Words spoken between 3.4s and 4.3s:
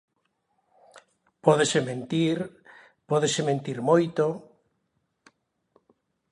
mentir moito...